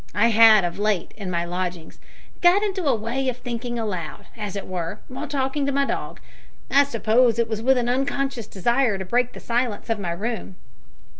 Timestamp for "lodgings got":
1.45-2.63